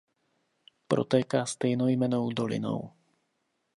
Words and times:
Protéká 0.87 1.45
stejnojmennou 1.45 2.29
dolinou. 2.33 2.91